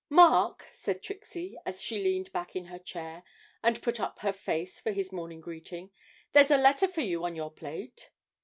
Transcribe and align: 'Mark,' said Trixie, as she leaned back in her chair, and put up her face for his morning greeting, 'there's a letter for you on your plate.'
'Mark,' 0.09 0.65
said 0.73 1.03
Trixie, 1.03 1.59
as 1.63 1.79
she 1.79 2.01
leaned 2.03 2.31
back 2.33 2.55
in 2.55 2.65
her 2.65 2.79
chair, 2.79 3.21
and 3.61 3.83
put 3.83 3.99
up 3.99 4.17
her 4.21 4.33
face 4.33 4.81
for 4.81 4.91
his 4.91 5.11
morning 5.11 5.41
greeting, 5.41 5.91
'there's 6.33 6.49
a 6.49 6.57
letter 6.57 6.87
for 6.87 7.01
you 7.01 7.23
on 7.23 7.35
your 7.35 7.51
plate.' 7.51 8.09